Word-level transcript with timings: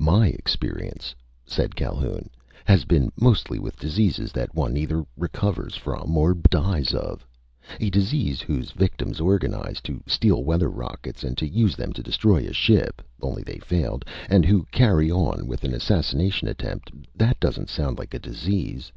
"My 0.00 0.26
experience," 0.30 1.14
said 1.46 1.76
Calhoun, 1.76 2.30
"has 2.64 2.84
been 2.84 3.12
mostly 3.14 3.60
with 3.60 3.76
diseases 3.78 4.32
that 4.32 4.52
one 4.52 4.76
either 4.76 5.04
recovers 5.16 5.76
from 5.76 6.16
or 6.16 6.34
dies 6.34 6.92
of. 6.92 7.24
A 7.78 7.88
disease 7.88 8.40
whose 8.40 8.72
victims 8.72 9.20
organize 9.20 9.80
to 9.82 10.02
steal 10.08 10.42
weather 10.42 10.68
rockets 10.68 11.22
and 11.22 11.38
to 11.38 11.48
use 11.48 11.76
them 11.76 11.92
to 11.92 12.02
destroy 12.02 12.38
a 12.44 12.52
ship 12.52 13.00
only 13.22 13.44
they 13.44 13.60
failed 13.60 14.04
and 14.28 14.44
who 14.44 14.64
carry 14.72 15.12
on 15.12 15.46
with 15.46 15.62
an 15.62 15.72
assassination 15.72 16.48
attempt... 16.48 16.90
that 17.14 17.38
doesn't 17.38 17.70
sound 17.70 18.00
like 18.00 18.14
a 18.14 18.18
disease! 18.18 18.90